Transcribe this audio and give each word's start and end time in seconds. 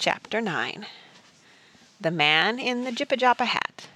Chapter 0.00 0.40
9 0.40 0.86
The 2.00 2.10
Man 2.10 2.58
in 2.58 2.84
the 2.84 2.90
Jipijapa 2.90 3.44
Hat 3.44 3.86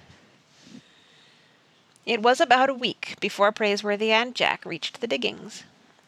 It 2.05 2.21
was 2.21 2.39
about 2.39 2.69
a 2.69 2.75
week 2.75 3.15
before 3.19 3.51
Praiseworthy 3.51 4.11
and 4.11 4.35
Jack 4.35 4.67
reached 4.67 5.01
the 5.01 5.07
diggings. 5.07 5.63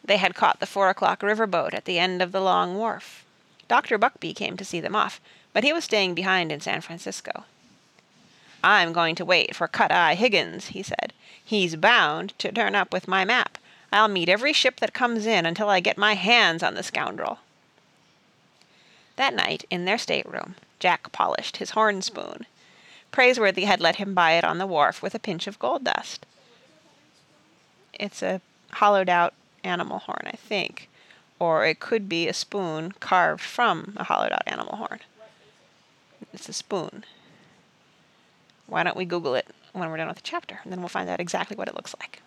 They 0.05 0.17
had 0.17 0.35
caught 0.35 0.59
the 0.59 0.67
four 0.67 0.89
o'clock 0.89 1.23
river 1.23 1.47
boat 1.47 1.73
at 1.73 1.85
the 1.85 1.97
end 1.97 2.21
of 2.21 2.31
the 2.31 2.41
long 2.41 2.77
wharf. 2.77 3.25
Dr. 3.67 3.97
Buckbee 3.97 4.35
came 4.35 4.55
to 4.57 4.63
see 4.63 4.79
them 4.79 4.95
off, 4.95 5.19
but 5.51 5.63
he 5.63 5.73
was 5.73 5.85
staying 5.85 6.13
behind 6.13 6.51
in 6.51 6.61
San 6.61 6.81
Francisco. 6.81 7.45
"I'm 8.63 8.93
going 8.93 9.15
to 9.15 9.25
wait 9.25 9.55
for 9.55 9.67
Cut 9.67 9.91
Eye 9.91 10.13
Higgins," 10.13 10.67
he 10.67 10.83
said. 10.83 11.11
"He's 11.43 11.75
bound 11.75 12.37
to 12.37 12.51
turn 12.51 12.75
up 12.75 12.93
with 12.93 13.07
my 13.07 13.25
map. 13.25 13.57
I'll 13.91 14.09
meet 14.09 14.29
every 14.29 14.53
ship 14.53 14.79
that 14.79 14.93
comes 14.93 15.25
in 15.25 15.47
until 15.47 15.69
I 15.69 15.79
get 15.79 15.97
my 15.97 16.13
hands 16.13 16.61
on 16.61 16.75
the 16.75 16.83
scoundrel." 16.83 17.39
That 19.17 19.33
night, 19.33 19.65
in 19.69 19.85
their 19.85 19.97
stateroom, 19.97 20.55
Jack 20.79 21.11
polished 21.11 21.57
his 21.57 21.71
horn 21.71 22.01
spoon. 22.01 22.45
Praiseworthy 23.11 23.65
had 23.65 23.81
let 23.81 23.97
him 23.97 24.13
buy 24.13 24.33
it 24.33 24.43
on 24.43 24.59
the 24.59 24.67
wharf 24.67 25.01
with 25.01 25.15
a 25.15 25.19
pinch 25.19 25.47
of 25.47 25.59
gold 25.59 25.83
dust. 25.83 26.25
It's 27.93 28.21
a 28.21 28.41
hollowed 28.73 29.09
out 29.09 29.33
animal 29.63 29.99
horn, 29.99 30.23
I 30.25 30.35
think. 30.35 30.87
Or 31.39 31.65
it 31.65 31.79
could 31.79 32.07
be 32.07 32.27
a 32.27 32.33
spoon 32.33 32.93
carved 32.99 33.41
from 33.41 33.93
a 33.97 34.03
hollowed 34.03 34.31
out 34.31 34.43
animal 34.45 34.75
horn. 34.77 34.99
It's 36.31 36.47
a 36.49 36.53
spoon. 36.53 37.03
Why 38.67 38.83
don't 38.83 38.97
we 38.97 39.05
Google 39.05 39.33
it 39.33 39.47
when 39.73 39.89
we're 39.89 39.97
done 39.97 40.07
with 40.07 40.17
the 40.17 40.23
chapter, 40.23 40.59
and 40.63 40.71
then 40.71 40.79
we'll 40.79 40.89
find 40.89 41.09
out 41.09 41.19
exactly 41.19 41.55
what 41.55 41.67
it 41.67 41.75
looks 41.75 41.95
like. 41.99 42.21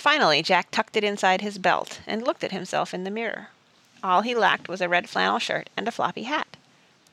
Finally 0.00 0.40
Jack 0.40 0.70
tucked 0.70 0.96
it 0.96 1.04
inside 1.04 1.42
his 1.42 1.58
belt 1.58 2.00
and 2.06 2.22
looked 2.22 2.42
at 2.42 2.52
himself 2.52 2.94
in 2.94 3.04
the 3.04 3.10
mirror. 3.10 3.48
All 4.02 4.22
he 4.22 4.34
lacked 4.34 4.66
was 4.66 4.80
a 4.80 4.88
red 4.88 5.10
flannel 5.10 5.38
shirt 5.38 5.68
and 5.76 5.86
a 5.86 5.92
floppy 5.92 6.22
hat. 6.22 6.56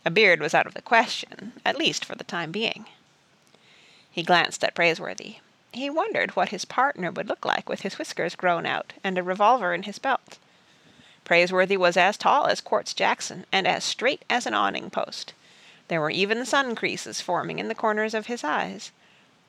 A 0.05 0.09
beard 0.09 0.39
was 0.39 0.53
out 0.53 0.65
of 0.65 0.73
the 0.73 0.81
question, 0.81 1.51
at 1.65 1.75
least 1.75 2.05
for 2.05 2.15
the 2.15 2.23
time 2.23 2.49
being. 2.49 2.85
He 4.09 4.23
glanced 4.23 4.63
at 4.63 4.73
Praiseworthy. 4.73 5.39
He 5.73 5.89
wondered 5.89 6.37
what 6.37 6.47
his 6.47 6.63
partner 6.63 7.11
would 7.11 7.27
look 7.27 7.43
like 7.43 7.67
with 7.67 7.81
his 7.81 7.97
whiskers 7.97 8.35
grown 8.35 8.65
out 8.65 8.93
and 9.03 9.17
a 9.17 9.21
revolver 9.21 9.73
in 9.73 9.83
his 9.83 9.99
belt. 9.99 10.37
Praiseworthy 11.25 11.75
was 11.75 11.97
as 11.97 12.15
tall 12.15 12.45
as 12.45 12.61
Quartz 12.61 12.93
Jackson 12.93 13.45
and 13.51 13.67
as 13.67 13.83
straight 13.83 14.23
as 14.29 14.45
an 14.45 14.53
awning 14.53 14.89
post. 14.89 15.33
There 15.89 15.99
were 15.99 16.09
even 16.09 16.45
sun 16.45 16.73
creases 16.73 17.19
forming 17.19 17.59
in 17.59 17.67
the 17.67 17.75
corners 17.75 18.13
of 18.13 18.27
his 18.27 18.45
eyes. 18.45 18.93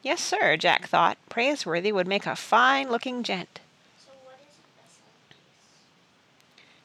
Yes, 0.03 0.23
sir, 0.23 0.57
Jack 0.57 0.87
thought, 0.87 1.19
Praiseworthy 1.29 1.93
would 1.93 2.07
make 2.07 2.27
a 2.27 2.37
fine-looking 2.37 3.23
gent. 3.25 3.61
So 4.05 4.13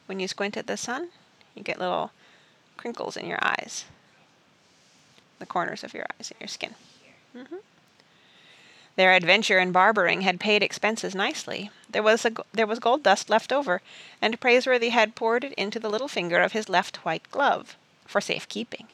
When 0.06 0.20
you 0.20 0.28
squint 0.28 0.56
at 0.56 0.66
the 0.66 0.76
sun, 0.76 1.08
you 1.54 1.62
get 1.62 1.78
little 1.78 2.10
crinkles 2.76 3.16
in 3.16 3.26
your 3.26 3.38
eyes. 3.42 3.84
The 5.38 5.46
corners 5.46 5.84
of 5.84 5.94
your 5.94 6.06
eyes 6.18 6.30
and 6.30 6.40
your 6.40 6.48
skin. 6.48 6.74
Mm-hmm. 7.36 7.56
Their 8.96 9.12
adventure 9.12 9.58
in 9.58 9.72
barbering 9.72 10.20
had 10.20 10.38
paid 10.38 10.62
expenses 10.62 11.14
nicely. 11.14 11.70
There 11.90 12.02
was 12.02 12.24
a, 12.24 12.32
there 12.52 12.66
was 12.66 12.78
gold 12.78 13.02
dust 13.02 13.28
left 13.28 13.52
over, 13.52 13.80
and 14.22 14.40
Praiseworthy 14.40 14.90
had 14.90 15.16
poured 15.16 15.44
it 15.44 15.52
into 15.54 15.80
the 15.80 15.90
little 15.90 16.08
finger 16.08 16.40
of 16.40 16.52
his 16.52 16.68
left 16.68 17.04
white 17.04 17.28
glove, 17.30 17.76
for 18.06 18.20
safe 18.20 18.48
keeping. 18.48 18.86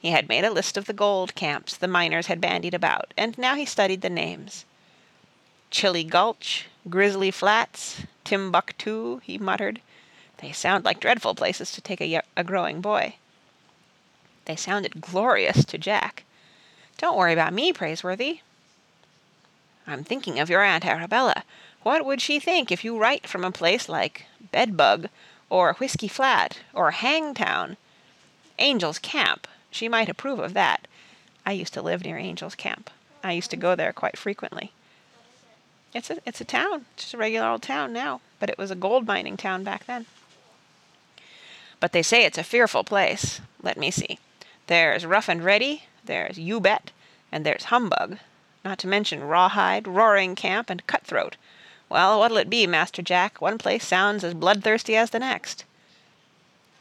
He 0.00 0.10
had 0.10 0.28
made 0.28 0.44
a 0.44 0.50
list 0.50 0.76
of 0.76 0.86
the 0.86 0.92
gold 0.92 1.34
camps 1.34 1.76
the 1.76 1.88
miners 1.88 2.26
had 2.26 2.40
bandied 2.40 2.74
about, 2.74 3.12
and 3.16 3.36
now 3.36 3.54
he 3.54 3.64
studied 3.64 4.00
the 4.00 4.10
names. 4.10 4.64
Chilly 5.70 6.04
Gulch, 6.04 6.66
Grizzly 6.88 7.30
Flats, 7.30 8.02
Timbuctoo, 8.24 9.20
he 9.22 9.38
muttered. 9.38 9.80
They 10.38 10.52
sound 10.52 10.84
like 10.84 11.00
dreadful 11.00 11.34
places 11.34 11.72
to 11.72 11.80
take 11.80 12.00
a, 12.00 12.22
a 12.36 12.44
growing 12.44 12.80
boy. 12.80 13.16
They 14.44 14.56
sounded 14.56 15.00
glorious 15.00 15.64
to 15.64 15.78
Jack. 15.78 16.22
Don't 16.96 17.16
worry 17.16 17.32
about 17.32 17.52
me, 17.52 17.72
Praiseworthy. 17.72 18.40
I'm 19.86 20.04
thinking 20.04 20.38
of 20.38 20.48
your 20.48 20.62
Aunt 20.62 20.86
Arabella. 20.86 21.42
What 21.82 22.04
would 22.04 22.20
she 22.20 22.38
think 22.38 22.70
if 22.70 22.84
you 22.84 22.98
write 22.98 23.26
from 23.26 23.44
a 23.44 23.50
place 23.50 23.88
like 23.88 24.26
Bedbug, 24.52 25.08
or 25.50 25.74
Whiskey 25.74 26.08
Flat, 26.08 26.60
or 26.72 26.92
Hangtown? 26.92 27.76
Angel's 28.58 28.98
Camp, 28.98 29.46
she 29.70 29.88
might 29.88 30.08
approve 30.08 30.38
of 30.38 30.54
that. 30.54 30.86
I 31.44 31.52
used 31.52 31.74
to 31.74 31.82
live 31.82 32.04
near 32.04 32.18
Angel's 32.18 32.54
Camp. 32.54 32.90
I 33.22 33.32
used 33.32 33.50
to 33.50 33.56
go 33.56 33.74
there 33.74 33.92
quite 33.92 34.16
frequently. 34.16 34.72
It's 35.94 36.10
a 36.10 36.18
it's 36.26 36.40
a 36.40 36.44
town, 36.44 36.84
just 36.96 37.14
a 37.14 37.16
regular 37.16 37.48
old 37.48 37.62
town 37.62 37.92
now, 37.92 38.20
but 38.38 38.50
it 38.50 38.58
was 38.58 38.70
a 38.70 38.76
gold 38.76 39.06
mining 39.06 39.36
town 39.36 39.64
back 39.64 39.86
then. 39.86 40.06
But 41.80 41.92
they 41.92 42.02
say 42.02 42.24
it's 42.24 42.38
a 42.38 42.44
fearful 42.44 42.84
place. 42.84 43.40
Let 43.62 43.78
me 43.78 43.90
see. 43.90 44.18
There's 44.66 45.06
Rough 45.06 45.28
and 45.28 45.42
Ready, 45.42 45.84
there's 46.04 46.38
You 46.38 46.60
Bet, 46.60 46.90
and 47.32 47.46
there's 47.46 47.64
Humbug, 47.64 48.18
not 48.64 48.78
to 48.80 48.86
mention 48.86 49.24
Rawhide, 49.24 49.88
Roaring 49.88 50.34
Camp, 50.34 50.68
and 50.68 50.86
Cutthroat. 50.86 51.36
Well, 51.88 52.18
what'll 52.18 52.36
it 52.36 52.50
be, 52.50 52.66
Master 52.66 53.00
Jack? 53.00 53.40
One 53.40 53.56
place 53.56 53.86
sounds 53.86 54.22
as 54.24 54.34
bloodthirsty 54.34 54.94
as 54.94 55.10
the 55.10 55.18
next. 55.18 55.64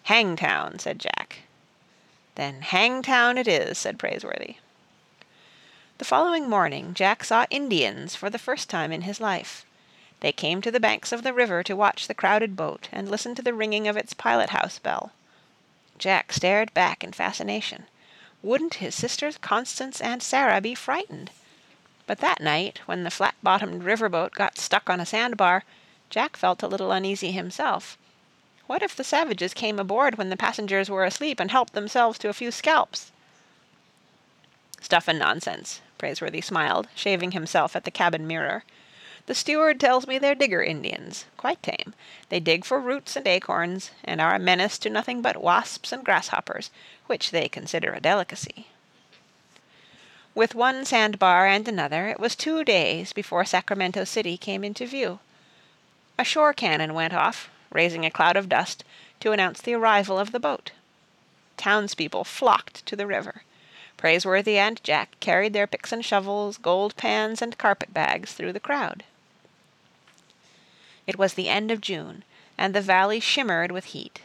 Hangtown, 0.03 0.79
said 0.79 0.99
Jack. 0.99 1.39
Then 2.37 2.61
Hangtown 2.61 3.39
it 3.39 3.47
is, 3.47 3.79
said 3.79 3.97
Praiseworthy. 3.97 4.57
The 5.97 6.05
following 6.05 6.47
morning 6.47 6.93
Jack 6.93 7.23
saw 7.23 7.47
Indians 7.49 8.15
for 8.15 8.29
the 8.29 8.37
first 8.37 8.69
time 8.69 8.91
in 8.91 9.01
his 9.01 9.19
life. 9.19 9.65
They 10.19 10.31
came 10.31 10.61
to 10.61 10.69
the 10.69 10.79
banks 10.79 11.11
of 11.11 11.23
the 11.23 11.33
river 11.33 11.63
to 11.63 11.75
watch 11.75 12.07
the 12.07 12.13
crowded 12.13 12.55
boat 12.55 12.89
and 12.91 13.09
listen 13.09 13.33
to 13.33 13.41
the 13.41 13.55
ringing 13.55 13.87
of 13.87 13.97
its 13.97 14.13
pilot-house 14.13 14.77
bell. 14.77 15.13
Jack 15.97 16.31
stared 16.31 16.71
back 16.75 17.03
in 17.03 17.11
fascination. 17.11 17.85
Wouldn't 18.43 18.75
his 18.75 18.93
sisters 18.93 19.39
Constance 19.39 19.99
and 19.99 20.21
Sarah 20.21 20.61
be 20.61 20.75
frightened? 20.75 21.31
But 22.05 22.19
that 22.19 22.39
night, 22.39 22.81
when 22.85 23.03
the 23.03 23.09
flat-bottomed 23.09 23.83
river-boat 23.83 24.33
got 24.33 24.59
stuck 24.59 24.91
on 24.91 24.99
a 24.99 25.07
sandbar, 25.07 25.63
Jack 26.11 26.37
felt 26.37 26.61
a 26.61 26.67
little 26.67 26.91
uneasy 26.91 27.31
himself. 27.31 27.97
What 28.67 28.83
if 28.83 28.95
the 28.95 29.03
savages 29.03 29.53
came 29.53 29.79
aboard 29.79 30.17
when 30.17 30.29
the 30.29 30.37
passengers 30.37 30.89
were 30.89 31.05
asleep 31.05 31.39
and 31.39 31.49
helped 31.49 31.73
themselves 31.73 32.19
to 32.19 32.29
a 32.29 32.33
few 32.33 32.51
scalps? 32.51 33.11
Stuff 34.81 35.07
and 35.07 35.17
nonsense, 35.17 35.81
Praiseworthy 35.97 36.41
smiled, 36.41 36.87
shaving 36.93 37.31
himself 37.31 37.75
at 37.75 37.85
the 37.85 37.91
cabin 37.91 38.27
mirror. 38.27 38.63
The 39.25 39.35
steward 39.35 39.79
tells 39.79 40.05
me 40.05 40.17
they're 40.17 40.35
digger 40.35 40.61
Indians, 40.61 41.25
quite 41.37 41.63
tame. 41.63 41.93
They 42.29 42.39
dig 42.39 42.65
for 42.65 42.79
roots 42.79 43.15
and 43.15 43.27
acorns, 43.27 43.91
and 44.03 44.21
are 44.21 44.35
a 44.35 44.39
menace 44.39 44.77
to 44.79 44.89
nothing 44.89 45.21
but 45.21 45.41
wasps 45.41 45.91
and 45.91 46.03
grasshoppers, 46.03 46.69
which 47.07 47.31
they 47.31 47.49
consider 47.49 47.93
a 47.93 48.01
delicacy. 48.01 48.67
With 50.35 50.55
one 50.55 50.85
sandbar 50.85 51.47
and 51.47 51.67
another, 51.67 52.09
it 52.09 52.19
was 52.19 52.35
two 52.35 52.63
days 52.63 53.11
before 53.11 53.43
Sacramento 53.43 54.03
City 54.03 54.37
came 54.37 54.63
into 54.63 54.85
view. 54.85 55.19
A 56.19 56.23
shore 56.23 56.53
cannon 56.53 56.93
went 56.93 57.13
off, 57.13 57.49
raising 57.77 58.05
a 58.05 58.11
cloud 58.11 58.35
of 58.35 58.49
dust, 58.49 58.83
to 59.19 59.31
announce 59.31 59.61
the 59.61 59.75
arrival 59.75 60.17
of 60.17 60.31
the 60.31 60.39
boat. 60.39 60.71
Townspeople 61.57 62.23
flocked 62.23 62.85
to 62.87 62.95
the 62.95 63.07
river. 63.07 63.43
Praiseworthy 63.97 64.57
and 64.57 64.83
Jack 64.83 65.15
carried 65.19 65.53
their 65.53 65.67
picks 65.67 65.91
and 65.91 66.03
shovels, 66.03 66.57
gold 66.57 66.97
pans, 66.97 67.41
and 67.41 67.57
carpet 67.57 67.93
bags 67.93 68.33
through 68.33 68.53
the 68.53 68.59
crowd. 68.59 69.03
It 71.05 71.17
was 71.17 71.35
the 71.35 71.49
end 71.49 71.71
of 71.71 71.79
June, 71.79 72.23
and 72.57 72.73
the 72.73 72.81
valley 72.81 73.19
shimmered 73.19 73.71
with 73.71 73.85
heat. 73.85 74.21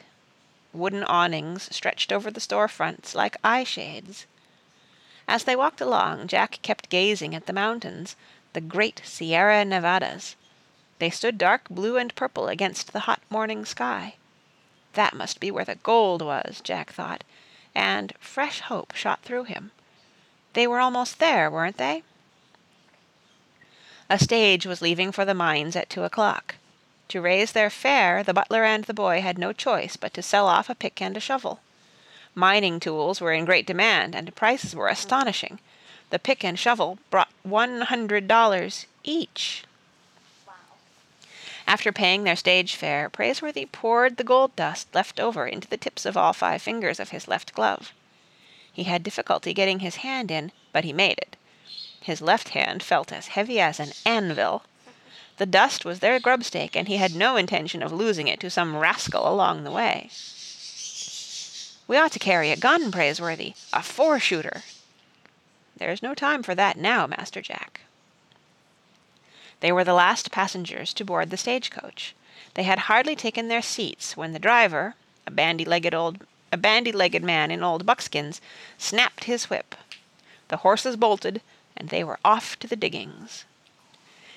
Wooden 0.73 1.05
awnings 1.05 1.69
stretched 1.75 2.11
over 2.11 2.31
the 2.31 2.41
store 2.41 2.69
fronts 2.69 3.15
like 3.15 3.37
eye 3.45 3.65
shades. 3.65 4.25
As 5.29 5.45
they 5.45 5.57
walked 5.57 5.81
along, 5.81 6.27
Jack 6.27 6.59
kept 6.63 6.89
gazing 6.89 7.35
at 7.35 7.47
the 7.47 7.53
mountains, 7.53 8.17
the 8.55 8.63
great 8.63 9.03
Sierra 9.05 9.63
Nevadas. 9.65 10.37
They 11.03 11.11
stood 11.11 11.37
dark 11.37 11.69
blue 11.69 11.97
and 11.97 12.15
purple 12.15 12.47
against 12.47 12.93
the 12.93 13.01
hot 13.11 13.21
morning 13.29 13.65
sky. 13.65 14.15
That 14.93 15.15
must 15.15 15.41
be 15.41 15.51
where 15.51 15.65
the 15.65 15.75
gold 15.75 16.23
was, 16.23 16.61
Jack 16.63 16.93
thought, 16.93 17.25
and 17.75 18.13
fresh 18.21 18.61
hope 18.61 18.95
shot 18.95 19.21
through 19.23 19.43
him. 19.43 19.73
They 20.53 20.65
were 20.69 20.79
almost 20.79 21.19
there, 21.19 21.51
weren't 21.51 21.77
they? 21.77 22.05
A 24.09 24.17
stage 24.17 24.65
was 24.65 24.81
leaving 24.81 25.11
for 25.11 25.25
the 25.25 25.35
mines 25.35 25.75
at 25.75 25.91
two 25.91 26.05
o'clock. 26.05 26.55
To 27.09 27.21
raise 27.21 27.51
their 27.51 27.69
fare, 27.69 28.23
the 28.23 28.33
butler 28.33 28.63
and 28.63 28.85
the 28.85 28.95
boy 28.95 29.23
had 29.23 29.39
no 29.39 29.53
choice 29.53 29.97
but 29.97 30.15
to 30.15 30.23
sell 30.23 30.47
off 30.47 30.71
a 30.71 30.75
pick 30.77 31.03
and 31.03 31.17
a 31.17 31.21
shovel. 31.21 31.59
Mining 32.37 32.79
tools 32.79 33.21
were 33.21 33.33
in 33.33 33.45
great 33.45 33.67
demand, 33.67 34.15
and 34.15 34.37
prices 34.37 34.77
were 34.77 34.87
astonishing. 34.87 35.59
The 36.11 36.21
pick 36.21 36.45
and 36.45 36.57
shovel 36.57 37.01
brought 37.11 37.33
one 37.43 37.81
hundred 37.81 38.29
dollars 38.29 38.87
each. 39.03 39.65
After 41.73 41.91
paying 41.91 42.25
their 42.25 42.37
stage 42.37 42.75
fare, 42.75 43.09
Praiseworthy 43.09 43.65
poured 43.65 44.19
the 44.19 44.25
gold 44.25 44.55
dust 44.57 44.89
left 44.93 45.19
over 45.19 45.47
into 45.47 45.67
the 45.67 45.79
tips 45.79 46.05
of 46.05 46.19
all 46.19 46.35
five 46.35 46.61
fingers 46.61 47.01
of 47.01 47.09
his 47.09 47.27
left 47.27 47.55
glove. 47.55 47.95
He 48.71 48.83
had 48.83 49.03
difficulty 49.03 49.55
getting 49.55 49.79
his 49.79 50.05
hand 50.05 50.31
in, 50.31 50.53
but 50.75 50.85
he 50.85 50.93
made 50.93 51.17
it. 51.17 51.35
His 51.99 52.21
left 52.21 52.51
hand 52.51 52.83
felt 52.83 53.11
as 53.11 53.29
heavy 53.29 53.59
as 53.59 53.81
an 53.81 53.93
anvil. 54.05 54.65
The 55.39 55.47
dust 55.47 55.87
was 55.87 56.01
their 56.01 56.21
grubstake, 56.21 56.77
and 56.77 56.89
he 56.89 56.99
had 56.99 57.15
no 57.15 57.37
intention 57.37 57.83
of 57.83 57.91
losing 57.91 58.29
it 58.29 58.39
to 58.41 58.51
some 58.51 58.77
rascal 58.77 59.27
along 59.27 59.65
the 59.65 59.71
way. 59.71 60.11
We 61.89 61.97
ought 61.97 62.13
to 62.13 62.19
carry 62.19 62.51
a 62.51 62.57
gun, 62.57 62.93
Praiseworthy, 62.93 63.55
a 63.73 63.83
four 63.83 64.21
shooter. 64.21 64.61
There's 65.79 66.03
no 66.03 66.15
time 66.15 66.43
for 66.43 66.55
that 66.55 66.77
now, 66.77 67.07
Master 67.07 67.41
Jack. 67.41 67.81
They 69.63 69.71
were 69.71 69.85
the 69.85 69.95
last 69.95 70.33
passengers 70.33 70.93
to 70.95 71.05
board 71.05 71.31
the 71.31 71.37
stagecoach. 71.37 72.17
They 72.55 72.65
had 72.65 72.91
hardly 72.91 73.15
taken 73.15 73.47
their 73.47 73.63
seats 73.63 74.17
when 74.17 74.33
the 74.33 74.41
driver, 74.41 74.97
a 75.25 75.31
bandy-legged 75.31 75.95
old 75.95 76.27
a 76.51 76.57
bandy-legged 76.57 77.23
man 77.23 77.53
in 77.53 77.63
old 77.63 77.87
buckskins, 77.87 78.41
snapped 78.77 79.25
his 79.25 79.49
whip. 79.49 79.77
The 80.49 80.59
horses 80.59 80.97
bolted, 80.97 81.43
and 81.77 81.91
they 81.91 82.03
were 82.03 82.19
off 82.25 82.59
to 82.59 82.67
the 82.67 82.75
diggings. 82.75 83.45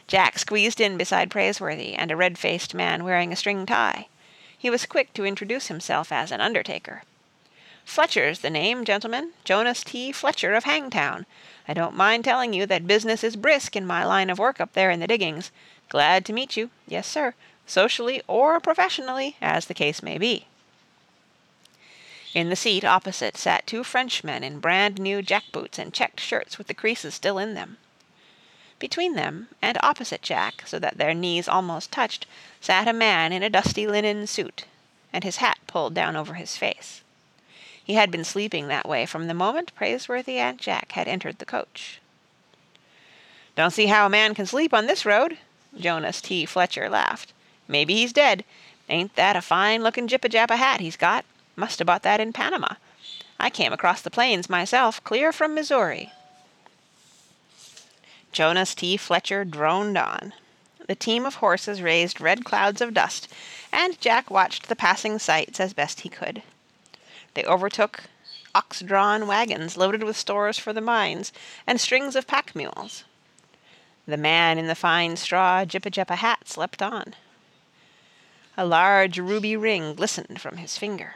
Jack 0.07 0.37
squeezed 0.37 0.79
in 0.79 0.95
beside 0.95 1.31
Praiseworthy 1.31 1.95
and 1.95 2.11
a 2.11 2.15
red-faced 2.15 2.75
man 2.75 3.03
wearing 3.03 3.33
a 3.33 3.35
string 3.35 3.65
tie. 3.65 4.07
He 4.55 4.69
was 4.69 4.85
quick 4.85 5.11
to 5.13 5.25
introduce 5.25 5.67
himself 5.67 6.11
as 6.11 6.31
an 6.31 6.39
undertaker. 6.39 7.01
Fletcher's 7.85 8.39
the 8.39 8.49
name, 8.49 8.83
gentlemen, 8.83 9.31
Jonas 9.43 9.83
T. 9.83 10.11
Fletcher 10.11 10.53
of 10.53 10.65
Hangtown. 10.65 11.25
I 11.67 11.73
don't 11.73 11.95
mind 11.95 12.25
telling 12.25 12.51
you 12.51 12.65
that 12.65 12.87
business 12.87 13.23
is 13.23 13.35
brisk 13.35 13.75
in 13.75 13.85
my 13.85 14.03
line 14.03 14.29
of 14.29 14.39
work 14.39 14.59
up 14.59 14.73
there 14.73 14.91
in 14.91 14.99
the 14.99 15.07
diggings. 15.07 15.51
Glad 15.87 16.25
to 16.25 16.33
meet 16.33 16.57
you, 16.57 16.71
yes, 16.87 17.07
sir, 17.07 17.35
socially 17.65 18.21
or 18.27 18.59
professionally, 18.59 19.37
as 19.39 19.67
the 19.67 19.73
case 19.73 20.03
may 20.03 20.17
be. 20.17 20.47
In 22.33 22.49
the 22.49 22.55
seat 22.57 22.83
opposite 22.83 23.37
sat 23.37 23.65
two 23.65 23.83
Frenchmen 23.83 24.43
in 24.43 24.59
brand 24.59 24.99
new 24.99 25.21
jack-boots 25.21 25.79
and 25.79 25.93
checked 25.93 26.19
shirts 26.19 26.57
with 26.57 26.67
the 26.67 26.73
creases 26.73 27.13
still 27.13 27.37
in 27.37 27.53
them. 27.53 27.77
Between 28.77 29.13
them, 29.13 29.47
and 29.61 29.77
opposite 29.81 30.21
Jack, 30.21 30.63
so 30.65 30.79
that 30.79 30.97
their 30.97 31.13
knees 31.13 31.47
almost 31.47 31.93
touched, 31.93 32.25
sat 32.59 32.89
a 32.89 32.93
man 32.93 33.31
in 33.31 33.41
a 33.41 33.49
dusty 33.49 33.87
linen 33.87 34.27
suit, 34.27 34.65
and 35.13 35.23
his 35.23 35.37
hat 35.37 35.59
pulled 35.65 35.93
down 35.93 36.17
over 36.17 36.33
his 36.33 36.57
face. 36.57 37.01
He 37.85 37.93
had 37.93 38.09
been 38.09 38.23
sleeping 38.23 38.67
that 38.67 38.89
way 38.89 39.05
from 39.05 39.27
the 39.27 39.35
moment 39.35 39.75
Praiseworthy 39.75 40.39
and 40.39 40.59
Jack 40.59 40.93
had 40.93 41.07
entered 41.07 41.37
the 41.37 41.45
coach. 41.45 42.01
"Don't 43.55 43.71
see 43.71 43.85
how 43.85 44.07
a 44.07 44.09
man 44.09 44.33
can 44.33 44.47
sleep 44.47 44.73
on 44.73 44.87
this 44.87 45.05
road," 45.05 45.37
Jonas 45.77 46.19
T. 46.19 46.45
Fletcher 46.47 46.89
laughed. 46.89 47.31
"Maybe 47.67 47.93
he's 47.93 48.11
dead. 48.11 48.43
Ain't 48.89 49.15
that 49.15 49.35
a 49.35 49.41
fine 49.41 49.83
looking 49.83 50.07
jipijapa 50.07 50.57
hat 50.57 50.79
he's 50.79 50.97
got? 50.97 51.25
Must 51.55 51.77
have 51.77 51.85
bought 51.85 52.01
that 52.01 52.19
in 52.19 52.33
Panama. 52.33 52.75
I 53.39 53.51
came 53.51 53.71
across 53.71 54.01
the 54.01 54.09
plains 54.09 54.49
myself, 54.49 55.03
clear 55.03 55.31
from 55.31 55.53
Missouri." 55.53 56.11
Jonas 58.31 58.73
T. 58.73 58.97
Fletcher 58.97 59.45
droned 59.45 59.97
on. 59.97 60.33
The 60.87 60.95
team 60.95 61.25
of 61.25 61.35
horses 61.35 61.81
raised 61.81 62.19
red 62.19 62.43
clouds 62.43 62.81
of 62.81 62.95
dust, 62.95 63.27
and 63.71 64.01
Jack 64.01 64.31
watched 64.31 64.69
the 64.69 64.75
passing 64.75 65.19
sights 65.19 65.59
as 65.59 65.73
best 65.73 66.01
he 66.01 66.09
could. 66.09 66.41
They 67.35 67.43
overtook 67.43 68.05
ox-drawn 68.55 69.27
wagons 69.27 69.75
loaded 69.75 70.01
with 70.01 70.17
stores 70.17 70.57
for 70.57 70.71
the 70.71 70.81
mines, 70.81 71.33
and 71.67 71.79
strings 71.79 72.15
of 72.15 72.25
pack 72.25 72.55
mules. 72.55 73.03
The 74.07 74.17
man 74.17 74.57
in 74.57 74.67
the 74.67 74.75
fine 74.75 75.17
straw 75.17 75.65
jipijapa 75.65 76.15
hat 76.15 76.47
slept 76.47 76.81
on. 76.81 77.15
A 78.57 78.65
large 78.65 79.19
ruby 79.19 79.57
ring 79.57 79.93
glistened 79.93 80.39
from 80.39 80.57
his 80.57 80.77
finger. 80.77 81.15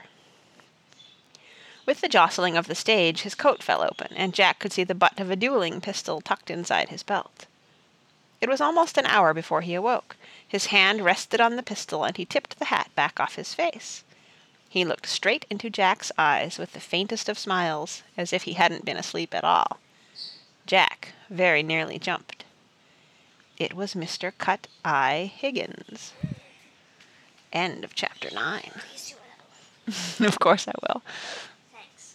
With 1.86 2.02
the 2.02 2.10
jostling 2.10 2.58
of 2.58 2.68
the 2.68 2.76
stage 2.76 3.22
his 3.22 3.34
coat 3.36 3.64
fell 3.64 3.82
open, 3.82 4.14
and 4.16 4.34
Jack 4.34 4.60
could 4.60 4.74
see 4.74 4.84
the 4.84 4.94
butt 4.94 5.20
of 5.20 5.32
a 5.32 5.38
dueling 5.38 5.80
pistol 5.80 6.20
tucked 6.20 6.52
inside 6.52 6.90
his 6.90 7.04
belt. 7.04 7.46
It 8.42 8.50
was 8.50 8.60
almost 8.60 8.98
an 8.98 9.06
hour 9.06 9.34
before 9.34 9.62
he 9.62 9.74
awoke. 9.74 10.18
His 10.46 10.68
hand 10.68 11.06
rested 11.06 11.40
on 11.40 11.56
the 11.56 11.64
pistol, 11.64 12.04
and 12.04 12.18
he 12.18 12.26
tipped 12.26 12.60
the 12.60 12.66
hat 12.66 12.92
back 12.96 13.20
off 13.20 13.36
his 13.36 13.54
face. 13.54 14.04
He 14.70 14.86
looked 14.86 15.08
straight 15.08 15.48
into 15.50 15.72
Jack's 15.72 16.12
eyes 16.16 16.60
with 16.60 16.74
the 16.74 16.80
faintest 16.80 17.28
of 17.28 17.40
smiles, 17.40 18.04
as 18.16 18.32
if 18.32 18.44
he 18.44 18.54
hadn't 18.54 18.86
been 18.86 18.98
asleep 18.98 19.34
at 19.34 19.44
all. 19.44 19.80
Jack 20.68 21.14
very 21.28 21.64
nearly 21.64 21.98
jumped. 21.98 22.46
It 23.58 23.74
was 23.74 23.96
Mr. 23.96 24.32
Cut 24.38 24.68
Eye 24.86 25.32
Higgins. 25.36 26.14
End 27.52 27.84
of 27.84 27.96
chapter 27.96 28.30
nine. 28.32 28.72
of 30.20 30.40
course 30.40 30.68
I 30.68 30.74
will. 30.88 31.02